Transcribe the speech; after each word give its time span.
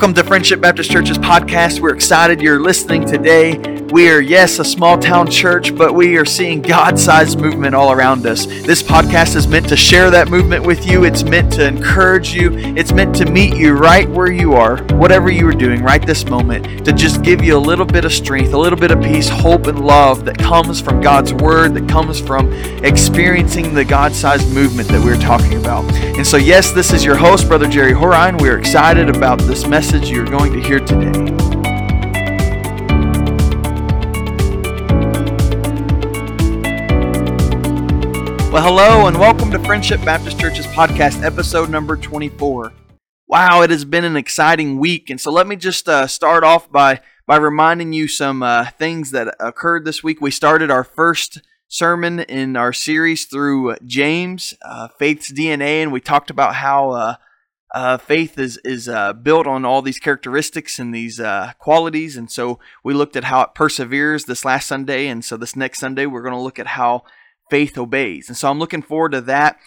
Welcome 0.00 0.14
to 0.14 0.24
Friendship 0.24 0.62
Baptist 0.62 0.90
Church's 0.90 1.18
podcast. 1.18 1.80
We're 1.80 1.92
excited 1.92 2.40
you're 2.40 2.58
listening 2.58 3.04
today. 3.04 3.79
We 3.90 4.08
are, 4.08 4.20
yes, 4.20 4.60
a 4.60 4.64
small 4.64 4.98
town 4.98 5.28
church, 5.28 5.74
but 5.74 5.96
we 5.96 6.16
are 6.16 6.24
seeing 6.24 6.62
God 6.62 6.96
sized 6.96 7.40
movement 7.40 7.74
all 7.74 7.90
around 7.90 8.24
us. 8.24 8.46
This 8.46 8.84
podcast 8.84 9.34
is 9.34 9.48
meant 9.48 9.68
to 9.68 9.76
share 9.76 10.12
that 10.12 10.28
movement 10.28 10.64
with 10.64 10.86
you. 10.86 11.02
It's 11.02 11.24
meant 11.24 11.52
to 11.54 11.66
encourage 11.66 12.32
you. 12.32 12.52
It's 12.54 12.92
meant 12.92 13.16
to 13.16 13.28
meet 13.28 13.56
you 13.56 13.72
right 13.72 14.08
where 14.08 14.30
you 14.30 14.52
are, 14.52 14.76
whatever 14.92 15.28
you 15.28 15.48
are 15.48 15.52
doing 15.52 15.82
right 15.82 16.06
this 16.06 16.24
moment, 16.24 16.84
to 16.84 16.92
just 16.92 17.22
give 17.22 17.42
you 17.42 17.56
a 17.56 17.58
little 17.58 17.84
bit 17.84 18.04
of 18.04 18.12
strength, 18.12 18.52
a 18.52 18.58
little 18.58 18.78
bit 18.78 18.92
of 18.92 19.02
peace, 19.02 19.28
hope, 19.28 19.66
and 19.66 19.84
love 19.84 20.24
that 20.24 20.38
comes 20.38 20.80
from 20.80 21.00
God's 21.00 21.34
Word, 21.34 21.74
that 21.74 21.88
comes 21.88 22.20
from 22.20 22.52
experiencing 22.84 23.74
the 23.74 23.84
God 23.84 24.12
sized 24.12 24.54
movement 24.54 24.88
that 24.90 25.04
we're 25.04 25.20
talking 25.20 25.58
about. 25.60 25.84
And 26.16 26.24
so, 26.24 26.36
yes, 26.36 26.70
this 26.70 26.92
is 26.92 27.04
your 27.04 27.16
host, 27.16 27.48
Brother 27.48 27.66
Jerry 27.66 27.92
Horine. 27.92 28.40
We 28.40 28.50
are 28.50 28.58
excited 28.58 29.10
about 29.10 29.40
this 29.40 29.66
message 29.66 30.10
you're 30.10 30.26
going 30.26 30.52
to 30.52 30.60
hear 30.60 30.78
today. 30.78 31.49
Well, 38.50 38.64
hello 38.64 39.06
and 39.06 39.16
welcome 39.16 39.52
to 39.52 39.60
Friendship 39.60 40.04
Baptist 40.04 40.40
Church's 40.40 40.66
podcast, 40.66 41.22
episode 41.22 41.70
number 41.70 41.96
24. 41.96 42.72
Wow, 43.28 43.62
it 43.62 43.70
has 43.70 43.84
been 43.84 44.04
an 44.04 44.16
exciting 44.16 44.80
week, 44.80 45.08
and 45.08 45.20
so 45.20 45.30
let 45.30 45.46
me 45.46 45.54
just 45.54 45.88
uh, 45.88 46.08
start 46.08 46.42
off 46.42 46.68
by 46.68 47.00
by 47.28 47.36
reminding 47.36 47.92
you 47.92 48.08
some 48.08 48.42
uh, 48.42 48.68
things 48.70 49.12
that 49.12 49.36
occurred 49.38 49.84
this 49.84 50.02
week. 50.02 50.20
We 50.20 50.32
started 50.32 50.68
our 50.68 50.82
first 50.82 51.42
sermon 51.68 52.18
in 52.18 52.56
our 52.56 52.72
series 52.72 53.26
through 53.26 53.76
James, 53.86 54.54
uh, 54.62 54.88
Faith's 54.98 55.32
DNA, 55.32 55.80
and 55.80 55.92
we 55.92 56.00
talked 56.00 56.28
about 56.28 56.56
how 56.56 56.90
uh, 56.90 57.14
uh, 57.72 57.98
faith 57.98 58.36
is 58.36 58.58
is 58.64 58.88
uh, 58.88 59.12
built 59.12 59.46
on 59.46 59.64
all 59.64 59.80
these 59.80 60.00
characteristics 60.00 60.80
and 60.80 60.92
these 60.92 61.20
qualities, 61.60 62.16
and 62.16 62.28
so 62.32 62.58
we 62.82 62.94
looked 62.94 63.14
at 63.14 63.22
how 63.22 63.42
it 63.42 63.54
perseveres 63.54 64.24
this 64.24 64.44
last 64.44 64.66
Sunday, 64.66 65.06
and 65.06 65.24
so 65.24 65.36
this 65.36 65.54
next 65.54 65.78
Sunday 65.78 66.04
we're 66.04 66.22
going 66.22 66.34
to 66.34 66.40
look 66.40 66.58
at 66.58 66.66
how 66.66 67.04
faith 67.50 67.76
obeys. 67.76 68.28
And 68.28 68.36
so 68.36 68.50
I'm 68.50 68.58
looking 68.58 68.82
forward 68.82 69.12
to 69.12 69.20
that. 69.22 69.58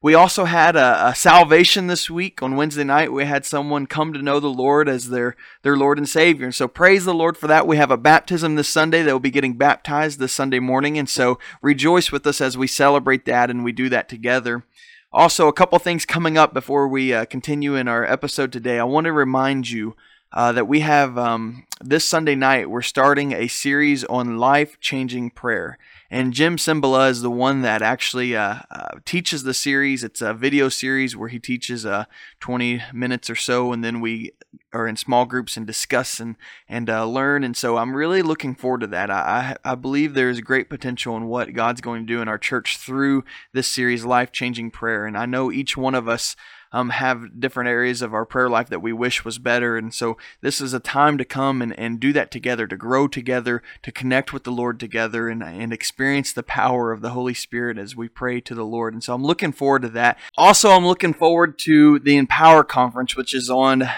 We 0.00 0.14
also 0.14 0.46
had 0.46 0.74
a, 0.74 1.08
a, 1.08 1.14
salvation 1.14 1.86
this 1.86 2.10
week 2.10 2.42
on 2.42 2.56
Wednesday 2.56 2.82
night. 2.82 3.12
We 3.12 3.24
had 3.24 3.44
someone 3.44 3.86
come 3.86 4.12
to 4.12 4.20
know 4.20 4.40
the 4.40 4.48
Lord 4.48 4.88
as 4.88 5.10
their, 5.10 5.36
their 5.62 5.76
Lord 5.76 5.96
and 5.96 6.08
Savior. 6.08 6.46
And 6.46 6.54
so 6.54 6.66
praise 6.66 7.04
the 7.04 7.14
Lord 7.14 7.36
for 7.36 7.46
that. 7.46 7.68
We 7.68 7.76
have 7.76 7.92
a 7.92 7.96
baptism 7.96 8.56
this 8.56 8.68
Sunday. 8.68 9.02
They 9.02 9.12
will 9.12 9.20
be 9.20 9.30
getting 9.30 9.54
baptized 9.54 10.18
this 10.18 10.32
Sunday 10.32 10.58
morning. 10.58 10.98
And 10.98 11.08
so 11.08 11.38
rejoice 11.60 12.10
with 12.10 12.26
us 12.26 12.40
as 12.40 12.58
we 12.58 12.66
celebrate 12.66 13.26
that 13.26 13.48
and 13.48 13.62
we 13.62 13.70
do 13.70 13.88
that 13.90 14.08
together. 14.08 14.64
Also, 15.12 15.46
a 15.46 15.52
couple 15.52 15.78
things 15.78 16.04
coming 16.04 16.36
up 16.36 16.52
before 16.52 16.88
we 16.88 17.14
uh, 17.14 17.24
continue 17.26 17.76
in 17.76 17.86
our 17.86 18.04
episode 18.04 18.50
today. 18.50 18.80
I 18.80 18.84
want 18.84 19.04
to 19.04 19.12
remind 19.12 19.70
you 19.70 19.94
uh, 20.32 20.50
that 20.52 20.66
we 20.66 20.80
have 20.80 21.16
um, 21.16 21.66
this 21.80 22.04
Sunday 22.04 22.34
night, 22.34 22.70
we're 22.70 22.82
starting 22.82 23.32
a 23.32 23.46
series 23.46 24.02
on 24.04 24.38
life 24.38 24.80
changing 24.80 25.30
prayer. 25.30 25.78
And 26.12 26.34
Jim 26.34 26.58
Cymbala 26.58 27.08
is 27.08 27.22
the 27.22 27.30
one 27.30 27.62
that 27.62 27.80
actually 27.80 28.36
uh, 28.36 28.56
uh, 28.70 28.98
teaches 29.06 29.44
the 29.44 29.54
series. 29.54 30.04
It's 30.04 30.20
a 30.20 30.34
video 30.34 30.68
series 30.68 31.16
where 31.16 31.30
he 31.30 31.38
teaches 31.38 31.86
uh, 31.86 32.04
20 32.38 32.82
minutes 32.92 33.30
or 33.30 33.34
so, 33.34 33.72
and 33.72 33.82
then 33.82 34.02
we 34.02 34.32
are 34.74 34.86
in 34.86 34.96
small 34.96 35.24
groups 35.24 35.56
and 35.56 35.66
discuss 35.66 36.20
and, 36.20 36.36
and 36.68 36.90
uh, 36.90 37.06
learn. 37.06 37.44
And 37.44 37.56
so 37.56 37.78
I'm 37.78 37.96
really 37.96 38.20
looking 38.20 38.54
forward 38.54 38.82
to 38.82 38.86
that. 38.88 39.10
I, 39.10 39.56
I 39.64 39.74
believe 39.74 40.12
there's 40.12 40.42
great 40.42 40.68
potential 40.68 41.16
in 41.16 41.28
what 41.28 41.54
God's 41.54 41.80
going 41.80 42.02
to 42.02 42.12
do 42.12 42.20
in 42.20 42.28
our 42.28 42.36
church 42.36 42.76
through 42.76 43.24
this 43.54 43.66
series, 43.66 44.04
Life 44.04 44.32
Changing 44.32 44.70
Prayer. 44.70 45.06
And 45.06 45.16
I 45.16 45.24
know 45.24 45.50
each 45.50 45.78
one 45.78 45.94
of 45.94 46.08
us 46.08 46.36
um, 46.72 46.90
have 46.90 47.38
different 47.38 47.68
areas 47.68 48.02
of 48.02 48.14
our 48.14 48.24
prayer 48.24 48.48
life 48.48 48.68
that 48.70 48.82
we 48.82 48.92
wish 48.92 49.24
was 49.24 49.38
better. 49.38 49.76
And 49.76 49.92
so 49.92 50.16
this 50.40 50.60
is 50.60 50.72
a 50.72 50.80
time 50.80 51.18
to 51.18 51.24
come 51.24 51.60
and, 51.60 51.78
and 51.78 52.00
do 52.00 52.12
that 52.14 52.30
together, 52.30 52.66
to 52.66 52.76
grow 52.76 53.08
together, 53.08 53.62
to 53.82 53.92
connect 53.92 54.32
with 54.32 54.44
the 54.44 54.50
Lord 54.50 54.80
together, 54.80 55.28
and, 55.28 55.42
and 55.42 55.72
experience 55.72 56.32
the 56.32 56.42
power 56.42 56.90
of 56.90 57.02
the 57.02 57.10
Holy 57.10 57.34
Spirit 57.34 57.78
as 57.78 57.94
we 57.94 58.08
pray 58.08 58.40
to 58.40 58.54
the 58.54 58.64
Lord. 58.64 58.94
And 58.94 59.04
so 59.04 59.14
I'm 59.14 59.24
looking 59.24 59.52
forward 59.52 59.82
to 59.82 59.88
that. 59.90 60.18
Also, 60.36 60.70
I'm 60.70 60.86
looking 60.86 61.14
forward 61.14 61.58
to 61.60 61.98
the 61.98 62.16
Empower 62.16 62.64
Conference, 62.64 63.16
which 63.16 63.34
is 63.34 63.50
on 63.50 63.88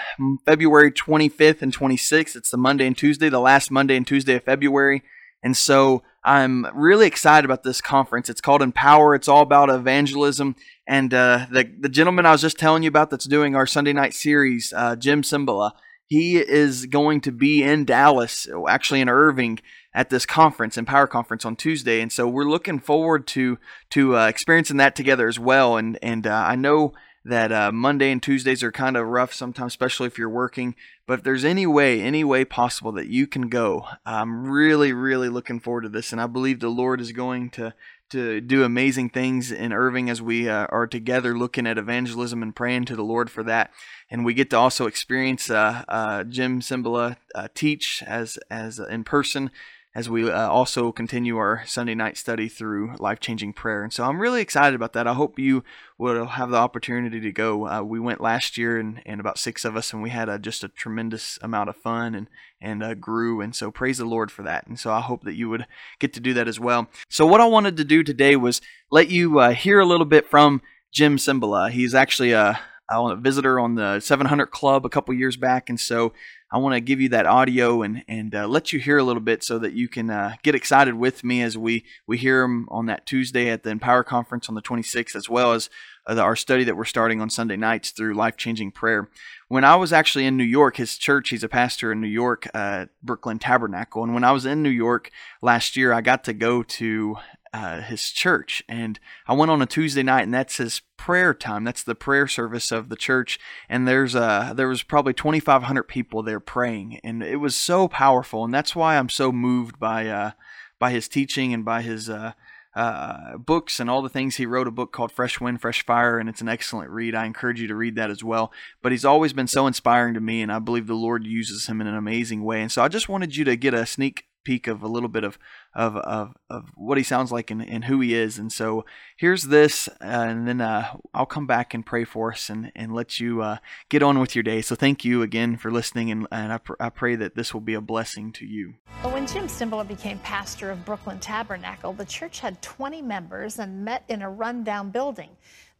February 0.45 0.91
25th 0.91 1.61
and 1.61 1.75
26th. 1.75 2.35
It's 2.35 2.51
the 2.51 2.57
Monday 2.57 2.87
and 2.87 2.97
Tuesday, 2.97 3.29
the 3.29 3.39
last 3.39 3.71
Monday 3.71 3.95
and 3.95 4.05
Tuesday 4.05 4.35
of 4.35 4.43
February. 4.43 5.03
And 5.45 5.55
so 5.55 6.01
I'm 6.23 6.65
really 6.73 7.05
excited 7.05 7.45
about 7.45 7.61
this 7.61 7.79
conference. 7.79 8.31
It's 8.31 8.41
called 8.41 8.63
Empower. 8.63 9.13
It's 9.13 9.27
all 9.27 9.43
about 9.43 9.69
evangelism. 9.69 10.55
And 10.87 11.13
uh, 11.13 11.47
the 11.51 11.71
the 11.79 11.89
gentleman 11.89 12.25
I 12.25 12.31
was 12.31 12.41
just 12.41 12.59
telling 12.59 12.83
you 12.83 12.89
about 12.89 13.09
that's 13.09 13.25
doing 13.25 13.55
our 13.55 13.65
Sunday 13.65 13.93
night 13.93 14.13
series, 14.13 14.73
uh, 14.75 14.95
Jim 14.95 15.23
Cymbala, 15.23 15.71
he 16.05 16.37
is 16.37 16.85
going 16.85 17.21
to 17.21 17.31
be 17.31 17.63
in 17.63 17.85
Dallas, 17.85 18.47
actually 18.69 19.01
in 19.01 19.09
Irving, 19.09 19.59
at 19.93 20.09
this 20.09 20.25
conference, 20.25 20.77
Empower 20.77 21.07
Conference, 21.07 21.45
on 21.45 21.55
Tuesday. 21.55 22.01
And 22.01 22.11
so 22.11 22.27
we're 22.27 22.49
looking 22.49 22.79
forward 22.79 23.25
to 23.27 23.57
to 23.91 24.15
uh, 24.15 24.27
experiencing 24.27 24.77
that 24.77 24.95
together 24.95 25.27
as 25.27 25.39
well. 25.39 25.77
And 25.77 25.97
and 26.03 26.27
uh, 26.27 26.45
I 26.47 26.55
know 26.55 26.93
that 27.25 27.51
uh, 27.51 27.71
Monday 27.71 28.11
and 28.11 28.21
Tuesdays 28.21 28.61
are 28.61 28.71
kind 28.71 28.95
of 28.95 29.07
rough 29.07 29.33
sometimes, 29.33 29.73
especially 29.73 30.05
if 30.05 30.17
you're 30.17 30.29
working. 30.29 30.75
But 31.07 31.19
if 31.19 31.23
there's 31.23 31.43
any 31.43 31.65
way, 31.65 31.99
any 32.01 32.23
way 32.23 32.45
possible 32.45 32.91
that 32.93 33.07
you 33.07 33.25
can 33.25 33.49
go, 33.49 33.87
I'm 34.05 34.47
really, 34.47 34.93
really 34.93 35.29
looking 35.29 35.59
forward 35.59 35.81
to 35.81 35.89
this, 35.89 36.11
and 36.11 36.21
I 36.21 36.27
believe 36.27 36.59
the 36.59 36.69
Lord 36.69 37.01
is 37.01 37.11
going 37.11 37.49
to 37.51 37.73
to 38.09 38.41
do 38.41 38.63
amazing 38.63 39.09
things 39.09 39.51
in 39.51 39.73
Irving 39.73 40.09
as 40.09 40.21
we 40.21 40.47
uh, 40.49 40.67
are 40.69 40.87
together 40.87 41.37
looking 41.37 41.67
at 41.67 41.77
evangelism 41.77 42.41
and 42.43 42.55
praying 42.55 42.85
to 42.85 42.95
the 42.95 43.03
Lord 43.03 43.29
for 43.29 43.43
that. 43.43 43.71
And 44.09 44.23
we 44.23 44.33
get 44.33 44.49
to 44.51 44.57
also 44.57 44.85
experience 44.85 45.49
uh, 45.49 45.83
uh, 45.87 46.23
Jim 46.23 46.61
Cymbala 46.61 47.17
uh, 47.33 47.47
teach 47.53 48.03
as 48.05 48.37
as 48.49 48.79
in 48.79 49.03
person 49.03 49.51
as 49.95 50.09
we 50.09 50.29
uh, 50.29 50.49
also 50.49 50.91
continue 50.91 51.37
our 51.37 51.63
Sunday 51.65 51.95
night 51.95 52.17
study 52.17 52.49
through 52.49 52.95
life 52.99 53.21
changing 53.21 53.53
prayer. 53.53 53.81
And 53.81 53.93
so 53.93 54.03
I'm 54.03 54.19
really 54.19 54.41
excited 54.41 54.75
about 54.75 54.91
that. 54.91 55.07
I 55.07 55.13
hope 55.13 55.39
you 55.39 55.63
will 55.97 56.25
have 56.25 56.49
the 56.49 56.57
opportunity 56.57 57.21
to 57.21 57.31
go. 57.31 57.65
Uh, 57.65 57.81
we 57.81 58.01
went 58.01 58.19
last 58.19 58.57
year, 58.57 58.77
and, 58.77 59.01
and 59.05 59.21
about 59.21 59.39
six 59.39 59.63
of 59.63 59.77
us, 59.77 59.93
and 59.93 60.03
we 60.03 60.09
had 60.09 60.27
a, 60.27 60.37
just 60.37 60.65
a 60.65 60.67
tremendous 60.67 61.39
amount 61.41 61.69
of 61.69 61.77
fun 61.77 62.13
and, 62.13 62.27
and 62.59 62.83
uh, 62.83 62.93
grew. 62.93 63.39
And 63.39 63.55
so 63.55 63.71
praise 63.71 63.97
the 63.97 64.05
Lord 64.05 64.31
for 64.31 64.43
that. 64.43 64.67
And 64.67 64.77
so 64.77 64.91
I 64.91 64.99
hope 64.99 65.23
that 65.23 65.35
you 65.35 65.47
would 65.47 65.65
get 65.99 66.11
to 66.13 66.19
do 66.19 66.33
that 66.33 66.49
as 66.49 66.59
well. 66.59 66.89
So, 67.07 67.25
what 67.25 67.39
I 67.39 67.45
wanted 67.45 67.77
to 67.77 67.85
do 67.85 68.03
today 68.03 68.35
was 68.35 68.59
let 68.91 69.07
you 69.09 69.39
uh, 69.39 69.51
hear 69.51 69.79
a 69.79 69.85
little 69.85 70.05
bit 70.05 70.27
from 70.27 70.61
Jim 70.91 71.15
Cymbala. 71.15 71.71
He's 71.71 71.95
actually 71.95 72.33
a, 72.33 72.59
a 72.91 73.15
visitor 73.15 73.61
on 73.61 73.75
the 73.75 74.01
700 74.01 74.47
Club 74.47 74.85
a 74.85 74.89
couple 74.89 75.13
years 75.13 75.37
back. 75.37 75.69
And 75.69 75.79
so 75.79 76.11
I 76.55 76.57
want 76.57 76.73
to 76.73 76.79
give 76.79 77.01
you 77.01 77.09
that 77.09 77.25
audio 77.25 77.81
and 77.81 78.01
and 78.07 78.33
uh, 78.33 78.47
let 78.47 78.71
you 78.71 78.79
hear 78.79 78.97
a 78.97 79.03
little 79.03 79.21
bit 79.21 79.43
so 79.43 79.59
that 79.59 79.73
you 79.73 79.89
can 79.89 80.09
uh, 80.09 80.35
get 80.41 80.55
excited 80.55 80.93
with 80.93 81.21
me 81.21 81.41
as 81.41 81.57
we 81.57 81.83
we 82.07 82.17
hear 82.17 82.43
him 82.43 82.69
on 82.71 82.85
that 82.85 83.05
Tuesday 83.05 83.49
at 83.49 83.63
the 83.63 83.71
Empower 83.71 84.05
Conference 84.05 84.47
on 84.47 84.55
the 84.55 84.61
26th, 84.61 85.17
as 85.17 85.29
well 85.29 85.51
as 85.51 85.69
uh, 86.07 86.13
the, 86.13 86.21
our 86.21 86.37
study 86.37 86.63
that 86.63 86.77
we're 86.77 86.85
starting 86.85 87.19
on 87.19 87.29
Sunday 87.29 87.57
nights 87.57 87.91
through 87.91 88.13
life 88.13 88.37
changing 88.37 88.71
prayer. 88.71 89.09
When 89.49 89.65
I 89.65 89.75
was 89.75 89.91
actually 89.91 90.25
in 90.25 90.37
New 90.37 90.45
York, 90.45 90.77
his 90.77 90.97
church, 90.97 91.27
he's 91.27 91.43
a 91.43 91.49
pastor 91.49 91.91
in 91.91 91.99
New 91.99 92.07
York, 92.07 92.47
uh, 92.53 92.85
Brooklyn 93.03 93.37
Tabernacle, 93.37 94.05
and 94.05 94.13
when 94.13 94.23
I 94.23 94.31
was 94.31 94.45
in 94.45 94.63
New 94.63 94.69
York 94.69 95.11
last 95.41 95.75
year, 95.75 95.91
I 95.91 95.99
got 95.99 96.23
to 96.23 96.33
go 96.33 96.63
to 96.63 97.17
uh, 97.55 97.81
his 97.81 98.11
church. 98.11 98.63
And 98.67 98.99
I 99.27 99.33
went 99.33 99.49
on 99.49 99.61
a 99.61 99.65
Tuesday 99.65 100.03
night, 100.03 100.23
and 100.23 100.33
that's 100.33 100.57
his 100.57 100.81
prayer 100.97 101.33
time. 101.33 101.63
That's 101.63 101.83
the 101.83 101.95
prayer 101.95 102.27
service 102.27 102.69
of 102.69 102.89
the 102.89 102.97
church. 102.97 103.39
And 103.69 103.87
there's 103.87 104.13
uh, 104.13 104.53
there 104.53 104.67
was 104.67 104.83
probably 104.83 105.13
2,500 105.13 105.83
people 105.83 106.21
there 106.21 106.41
praying, 106.41 106.99
and 107.03 107.23
it 107.23 107.37
was 107.37 107.55
so 107.55 107.87
powerful. 107.87 108.43
And 108.43 108.53
that's 108.53 108.75
why 108.75 108.97
I'm 108.97 109.09
so 109.09 109.31
moved 109.31 109.79
by 109.79 110.07
uh, 110.07 110.31
by 110.79 110.91
his 110.91 111.07
teaching 111.07 111.53
and 111.53 111.63
by 111.63 111.81
his 111.81 112.09
uh, 112.09 112.33
uh, 112.75 113.37
books 113.37 113.79
and 113.79 113.89
all 113.89 114.01
the 114.01 114.09
things. 114.09 114.35
He 114.35 114.45
wrote 114.45 114.67
a 114.67 114.71
book 114.71 114.91
called 114.91 115.13
Fresh 115.13 115.39
Wind, 115.39 115.61
Fresh 115.61 115.85
Fire, 115.85 116.19
and 116.19 116.27
it's 116.27 116.41
an 116.41 116.49
excellent 116.49 116.89
read. 116.89 117.15
I 117.15 117.25
encourage 117.25 117.61
you 117.61 117.67
to 117.69 117.75
read 117.75 117.95
that 117.95 118.11
as 118.11 118.21
well. 118.21 118.51
But 118.81 118.91
he's 118.91 119.05
always 119.05 119.31
been 119.31 119.47
so 119.47 119.65
inspiring 119.65 120.13
to 120.15 120.21
me, 120.21 120.41
and 120.41 120.51
I 120.51 120.59
believe 120.59 120.87
the 120.87 120.93
Lord 120.93 121.25
uses 121.25 121.67
him 121.67 121.79
in 121.79 121.87
an 121.87 121.95
amazing 121.95 122.43
way. 122.43 122.61
And 122.61 122.71
so 122.71 122.83
I 122.83 122.89
just 122.89 123.07
wanted 123.07 123.37
you 123.37 123.45
to 123.45 123.55
get 123.55 123.73
a 123.73 123.85
sneak 123.85 124.25
peek 124.45 124.67
of 124.67 124.81
a 124.81 124.87
little 124.87 125.09
bit 125.09 125.23
of 125.23 125.37
of 125.73 125.97
of, 125.97 126.35
of 126.49 126.69
what 126.75 126.97
he 126.97 127.03
sounds 127.03 127.31
like 127.31 127.51
and, 127.51 127.67
and 127.67 127.85
who 127.85 127.99
he 127.99 128.13
is. 128.13 128.37
And 128.37 128.51
so 128.51 128.85
here's 129.17 129.43
this, 129.43 129.87
uh, 130.01 130.05
and 130.05 130.47
then 130.47 130.61
uh, 130.61 130.95
I'll 131.13 131.25
come 131.25 131.47
back 131.47 131.73
and 131.73 131.85
pray 131.85 132.05
for 132.05 132.31
us 132.31 132.49
and, 132.49 132.71
and 132.75 132.93
let 132.93 133.19
you 133.19 133.41
uh, 133.41 133.57
get 133.89 134.03
on 134.03 134.19
with 134.19 134.35
your 134.35 134.43
day. 134.43 134.61
So 134.61 134.75
thank 134.75 135.03
you 135.03 135.21
again 135.21 135.57
for 135.57 135.71
listening, 135.71 136.11
and, 136.11 136.27
and 136.31 136.53
I, 136.53 136.59
pr- 136.59 136.73
I 136.79 136.89
pray 136.89 137.15
that 137.15 137.35
this 137.35 137.53
will 137.53 137.61
be 137.61 137.73
a 137.73 137.81
blessing 137.81 138.31
to 138.33 138.45
you. 138.45 138.75
When 139.01 139.27
Jim 139.27 139.47
Cymbala 139.47 139.87
became 139.87 140.19
pastor 140.19 140.71
of 140.71 140.85
Brooklyn 140.85 141.19
Tabernacle, 141.19 141.93
the 141.93 142.05
church 142.05 142.39
had 142.39 142.61
20 142.61 143.01
members 143.01 143.59
and 143.59 143.83
met 143.83 144.03
in 144.07 144.21
a 144.21 144.29
rundown 144.29 144.91
building. 144.91 145.29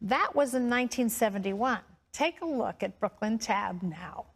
That 0.00 0.34
was 0.34 0.54
in 0.54 0.68
1971. 0.68 1.78
Take 2.12 2.40
a 2.40 2.46
look 2.46 2.82
at 2.82 2.98
Brooklyn 2.98 3.38
Tab 3.38 3.82
now. 3.82 4.26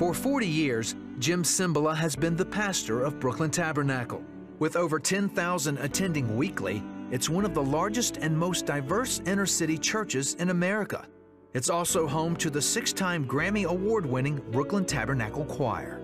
For 0.00 0.14
40 0.14 0.46
years, 0.46 0.94
Jim 1.18 1.42
Cymbala 1.42 1.94
has 1.94 2.16
been 2.16 2.34
the 2.34 2.46
pastor 2.46 3.02
of 3.02 3.20
Brooklyn 3.20 3.50
Tabernacle. 3.50 4.24
With 4.58 4.74
over 4.74 4.98
10,000 4.98 5.76
attending 5.76 6.38
weekly, 6.38 6.82
it's 7.10 7.28
one 7.28 7.44
of 7.44 7.52
the 7.52 7.62
largest 7.62 8.16
and 8.16 8.34
most 8.34 8.64
diverse 8.64 9.20
inner 9.26 9.44
city 9.44 9.76
churches 9.76 10.36
in 10.36 10.48
America. 10.48 11.06
It's 11.52 11.68
also 11.68 12.06
home 12.06 12.34
to 12.36 12.48
the 12.48 12.62
six 12.62 12.94
time 12.94 13.26
Grammy 13.26 13.66
Award 13.66 14.06
winning 14.06 14.40
Brooklyn 14.50 14.86
Tabernacle 14.86 15.44
Choir. 15.44 16.00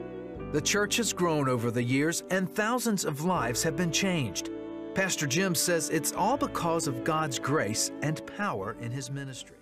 The 0.52 0.60
church 0.60 0.98
has 0.98 1.14
grown 1.14 1.48
over 1.48 1.70
the 1.70 1.82
years 1.82 2.22
and 2.30 2.54
thousands 2.54 3.06
of 3.06 3.24
lives 3.24 3.62
have 3.62 3.76
been 3.76 3.92
changed. 3.92 4.50
Pastor 4.94 5.26
Jim 5.26 5.54
says 5.54 5.88
it's 5.88 6.12
all 6.12 6.36
because 6.36 6.86
of 6.86 7.02
God's 7.02 7.38
grace 7.38 7.92
and 8.02 8.20
power 8.36 8.76
in 8.78 8.90
his 8.90 9.10
ministry. 9.10 9.56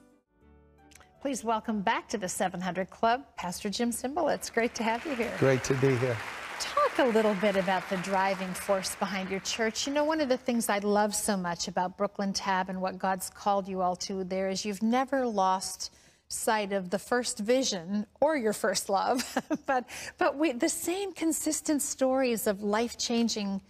Please 1.24 1.42
welcome 1.42 1.80
back 1.80 2.06
to 2.10 2.18
the 2.18 2.28
700 2.28 2.90
Club, 2.90 3.24
Pastor 3.38 3.70
Jim 3.70 3.90
Cymbala. 3.90 4.34
It's 4.34 4.50
great 4.50 4.74
to 4.74 4.82
have 4.82 5.06
you 5.06 5.14
here. 5.14 5.32
Great 5.38 5.64
to 5.64 5.72
be 5.76 5.96
here. 5.96 6.14
Talk 6.60 6.98
a 6.98 7.04
little 7.04 7.32
bit 7.36 7.56
about 7.56 7.88
the 7.88 7.96
driving 7.96 8.52
force 8.52 8.94
behind 8.96 9.30
your 9.30 9.40
church. 9.40 9.86
You 9.86 9.94
know, 9.94 10.04
one 10.04 10.20
of 10.20 10.28
the 10.28 10.36
things 10.36 10.68
I 10.68 10.80
love 10.80 11.14
so 11.14 11.34
much 11.34 11.66
about 11.66 11.96
Brooklyn 11.96 12.34
Tab 12.34 12.68
and 12.68 12.78
what 12.78 12.98
God's 12.98 13.30
called 13.30 13.66
you 13.66 13.80
all 13.80 13.96
to 13.96 14.22
there 14.22 14.50
is 14.50 14.66
you've 14.66 14.82
never 14.82 15.26
lost 15.26 15.94
sight 16.28 16.74
of 16.74 16.90
the 16.90 16.98
first 16.98 17.38
vision 17.38 18.04
or 18.20 18.36
your 18.36 18.52
first 18.52 18.90
love, 18.90 19.24
but 19.66 19.86
but 20.18 20.36
we, 20.36 20.52
the 20.52 20.68
same 20.68 21.14
consistent 21.14 21.80
stories 21.80 22.46
of 22.46 22.62
life 22.62 22.98
changing, 22.98 23.62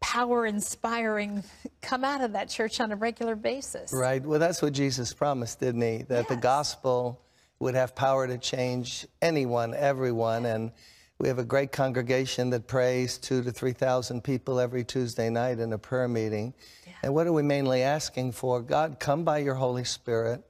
power 0.00 0.46
inspiring 0.46 1.42
come 1.82 2.04
out 2.04 2.20
of 2.20 2.32
that 2.32 2.48
church 2.48 2.80
on 2.80 2.92
a 2.92 2.96
regular 2.96 3.36
basis. 3.36 3.92
Right. 3.92 4.24
Well, 4.24 4.38
that's 4.38 4.62
what 4.62 4.72
Jesus 4.72 5.12
promised, 5.12 5.60
didn't 5.60 5.82
he? 5.82 5.98
That 6.08 6.20
yes. 6.20 6.28
the 6.28 6.36
gospel 6.36 7.20
would 7.60 7.74
have 7.74 7.94
power 7.94 8.26
to 8.26 8.38
change 8.38 9.06
anyone, 9.22 9.74
everyone, 9.74 10.46
and. 10.46 10.72
We 11.20 11.26
have 11.26 11.40
a 11.40 11.44
great 11.44 11.72
congregation 11.72 12.50
that 12.50 12.68
prays 12.68 13.18
two 13.18 13.42
to 13.42 13.50
3,000 13.50 14.22
people 14.22 14.60
every 14.60 14.84
Tuesday 14.84 15.28
night 15.28 15.58
in 15.58 15.72
a 15.72 15.78
prayer 15.78 16.06
meeting. 16.06 16.54
Yeah. 16.86 16.92
And 17.02 17.12
what 17.12 17.26
are 17.26 17.32
we 17.32 17.42
mainly 17.42 17.82
asking 17.82 18.32
for? 18.32 18.62
God, 18.62 19.00
come 19.00 19.24
by 19.24 19.38
your 19.38 19.56
Holy 19.56 19.82
Spirit, 19.82 20.44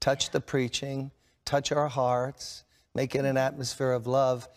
touch 0.00 0.30
the 0.30 0.40
preaching, 0.40 1.10
touch 1.44 1.72
our 1.72 1.88
hearts, 1.88 2.64
make 2.94 3.14
it 3.14 3.26
an 3.26 3.36
atmosphere 3.36 3.92
of 3.92 4.06
love. 4.06 4.48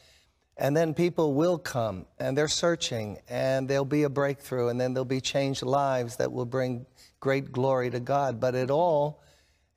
And 0.60 0.76
then 0.76 0.94
people 0.94 1.34
will 1.34 1.60
come 1.60 2.06
and 2.20 2.36
they're 2.36 2.48
searching 2.48 3.20
and 3.30 3.70
there'll 3.70 3.86
be 3.86 4.04
a 4.04 4.10
breakthrough 4.10 4.70
and 4.70 4.82
then 4.82 4.94
there'll 4.94 5.06
be 5.06 5.22
changed 5.22 5.62
lives 5.62 6.16
that 6.16 6.32
will 6.32 6.46
bring 6.46 6.86
great 7.20 7.52
glory 7.52 7.90
to 7.92 8.00
God. 8.00 8.40
But 8.40 8.56
it 8.56 8.72
all 8.72 9.22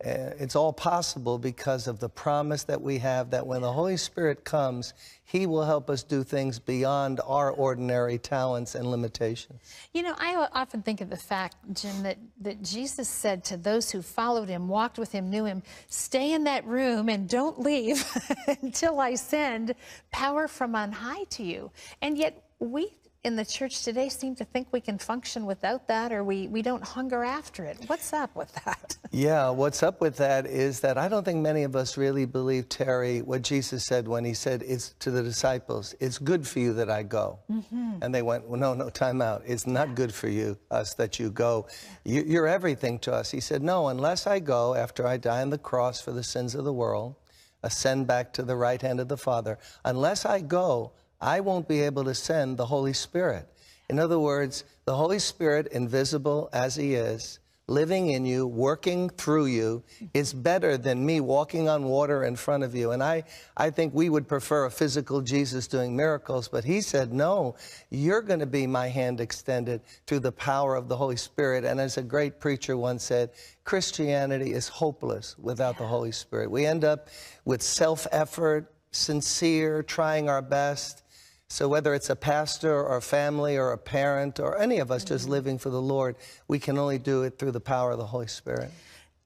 Uh, 0.02 0.32
it's 0.38 0.56
all 0.56 0.72
possible 0.72 1.38
because 1.38 1.86
of 1.86 1.98
the 1.98 2.08
promise 2.08 2.64
that 2.64 2.80
we 2.80 2.98
have 2.98 3.30
that 3.30 3.46
when 3.46 3.60
the 3.60 3.72
Holy 3.72 3.98
Spirit 3.98 4.44
comes, 4.44 4.94
He 5.24 5.44
will 5.44 5.64
help 5.64 5.90
us 5.90 6.02
do 6.02 6.24
things 6.24 6.58
beyond 6.58 7.20
our 7.26 7.50
ordinary 7.50 8.16
talents 8.16 8.74
and 8.74 8.90
limitations. 8.90 9.60
You 9.92 10.02
know, 10.02 10.14
I 10.18 10.48
often 10.54 10.80
think 10.82 11.02
of 11.02 11.10
the 11.10 11.18
fact, 11.18 11.56
Jim, 11.74 12.02
that, 12.04 12.16
that 12.40 12.62
Jesus 12.62 13.08
said 13.08 13.44
to 13.44 13.58
those 13.58 13.90
who 13.90 14.00
followed 14.00 14.48
Him, 14.48 14.68
walked 14.68 14.98
with 14.98 15.12
Him, 15.12 15.28
knew 15.28 15.44
Him, 15.44 15.62
stay 15.88 16.32
in 16.32 16.44
that 16.44 16.64
room 16.64 17.10
and 17.10 17.28
don't 17.28 17.60
leave 17.60 18.02
until 18.62 19.00
I 19.00 19.16
send 19.16 19.74
power 20.10 20.48
from 20.48 20.74
on 20.74 20.92
high 20.92 21.24
to 21.24 21.42
you. 21.42 21.70
And 22.00 22.16
yet, 22.16 22.42
we 22.58 22.94
in 23.22 23.36
the 23.36 23.44
church 23.44 23.82
today 23.84 24.08
seem 24.08 24.34
to 24.34 24.44
think 24.44 24.68
we 24.72 24.80
can 24.80 24.96
function 24.98 25.44
without 25.44 25.86
that 25.88 26.10
or 26.10 26.24
we, 26.24 26.48
we 26.48 26.62
don't 26.62 26.82
hunger 26.82 27.22
after 27.22 27.64
it. 27.64 27.76
What's 27.86 28.14
up 28.14 28.34
with 28.34 28.52
that? 28.64 28.96
yeah, 29.10 29.50
what's 29.50 29.82
up 29.82 30.00
with 30.00 30.16
that 30.16 30.46
is 30.46 30.80
that 30.80 30.96
I 30.96 31.06
don't 31.08 31.22
think 31.22 31.40
many 31.40 31.64
of 31.64 31.76
us 31.76 31.98
really 31.98 32.24
believe, 32.24 32.70
Terry, 32.70 33.20
what 33.20 33.42
Jesus 33.42 33.84
said 33.84 34.08
when 34.08 34.24
he 34.24 34.32
said 34.32 34.62
it's 34.66 34.94
to 35.00 35.10
the 35.10 35.22
disciples, 35.22 35.94
it's 36.00 36.16
good 36.16 36.48
for 36.48 36.60
you 36.60 36.72
that 36.74 36.88
I 36.88 37.02
go. 37.02 37.38
Mm-hmm. 37.50 37.96
And 38.00 38.14
they 38.14 38.22
went, 38.22 38.48
well, 38.48 38.58
no, 38.58 38.72
no, 38.72 38.88
time 38.88 39.20
out. 39.20 39.42
It's 39.44 39.66
not 39.66 39.94
good 39.94 40.14
for 40.14 40.28
you, 40.28 40.56
us, 40.70 40.94
that 40.94 41.18
you 41.18 41.30
go. 41.30 41.66
You, 42.04 42.22
you're 42.26 42.48
everything 42.48 42.98
to 43.00 43.12
us. 43.12 43.30
He 43.30 43.40
said, 43.40 43.62
no, 43.62 43.88
unless 43.88 44.26
I 44.26 44.38
go 44.38 44.74
after 44.74 45.06
I 45.06 45.18
die 45.18 45.42
on 45.42 45.50
the 45.50 45.58
cross 45.58 46.00
for 46.00 46.12
the 46.12 46.22
sins 46.22 46.54
of 46.54 46.64
the 46.64 46.72
world, 46.72 47.16
ascend 47.62 48.06
back 48.06 48.32
to 48.32 48.42
the 48.42 48.56
right 48.56 48.80
hand 48.80 48.98
of 48.98 49.08
the 49.08 49.18
Father, 49.18 49.58
unless 49.84 50.24
I 50.24 50.40
go, 50.40 50.92
I 51.20 51.40
won't 51.40 51.68
be 51.68 51.80
able 51.82 52.04
to 52.04 52.14
send 52.14 52.56
the 52.56 52.66
Holy 52.66 52.92
Spirit. 52.92 53.46
In 53.90 53.98
other 53.98 54.18
words, 54.18 54.64
the 54.84 54.96
Holy 54.96 55.18
Spirit, 55.18 55.66
invisible 55.68 56.48
as 56.52 56.76
He 56.76 56.94
is, 56.94 57.40
living 57.66 58.10
in 58.10 58.24
you, 58.24 58.46
working 58.46 59.08
through 59.08 59.46
you, 59.46 59.82
is 60.14 60.32
better 60.32 60.76
than 60.78 61.04
me 61.04 61.20
walking 61.20 61.68
on 61.68 61.84
water 61.84 62.24
in 62.24 62.36
front 62.36 62.64
of 62.64 62.74
you. 62.74 62.90
And 62.90 63.02
I, 63.02 63.24
I 63.56 63.70
think 63.70 63.92
we 63.94 64.08
would 64.08 64.26
prefer 64.26 64.64
a 64.64 64.70
physical 64.70 65.20
Jesus 65.20 65.68
doing 65.68 65.94
miracles, 65.94 66.48
but 66.48 66.64
He 66.64 66.80
said, 66.80 67.12
No, 67.12 67.54
you're 67.90 68.22
going 68.22 68.40
to 68.40 68.46
be 68.46 68.66
my 68.66 68.88
hand 68.88 69.20
extended 69.20 69.82
through 70.06 70.20
the 70.20 70.32
power 70.32 70.74
of 70.74 70.88
the 70.88 70.96
Holy 70.96 71.16
Spirit. 71.16 71.64
And 71.64 71.80
as 71.80 71.96
a 71.96 72.02
great 72.02 72.40
preacher 72.40 72.76
once 72.76 73.04
said, 73.04 73.30
Christianity 73.64 74.52
is 74.52 74.68
hopeless 74.68 75.36
without 75.38 75.78
the 75.78 75.86
Holy 75.86 76.12
Spirit. 76.12 76.50
We 76.50 76.64
end 76.64 76.84
up 76.84 77.08
with 77.44 77.60
self 77.60 78.06
effort, 78.10 78.72
sincere, 78.90 79.82
trying 79.82 80.28
our 80.28 80.42
best 80.42 81.02
so 81.50 81.66
whether 81.66 81.92
it's 81.94 82.08
a 82.08 82.16
pastor 82.16 82.72
or 82.72 82.96
a 82.96 83.02
family 83.02 83.56
or 83.56 83.72
a 83.72 83.78
parent 83.78 84.38
or 84.38 84.56
any 84.56 84.78
of 84.78 84.92
us 84.92 85.02
mm-hmm. 85.02 85.14
just 85.14 85.28
living 85.28 85.58
for 85.58 85.68
the 85.68 85.82
Lord, 85.82 86.14
we 86.46 86.60
can 86.60 86.78
only 86.78 86.96
do 86.96 87.24
it 87.24 87.38
through 87.38 87.50
the 87.50 87.60
power 87.60 87.90
of 87.90 87.98
the 87.98 88.06
Holy 88.06 88.28
Spirit. 88.28 88.70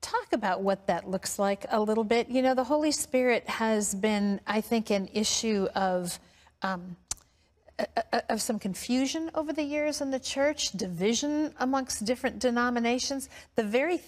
Talk 0.00 0.32
about 0.32 0.62
what 0.62 0.87
that 0.87 1.09
looks 1.09 1.38
like 1.38 1.67
a 1.71 1.81
little 1.81 2.03
bit. 2.03 2.31
You 2.31 2.41
know, 2.41 2.55
the 2.55 2.65
Holy 2.65 2.93
Spirit 2.93 3.47
has 3.49 3.94
been, 3.94 4.41
I 4.47 4.62
think, 4.62 4.91
an 4.91 5.09
issue 5.12 5.69
of. 5.75 6.19
Um, 6.62 6.97
of 8.29 8.41
some 8.41 8.61
confusion 8.61 9.32
over 9.35 9.53
the 9.53 9.65
years 9.65 10.00
in 10.00 10.12
the 10.12 10.21
church, 10.21 10.71
division 10.71 11.53
amongst 11.59 12.05
different 12.05 12.38
denominations. 12.38 13.29
The 13.56 13.65
very, 13.65 14.00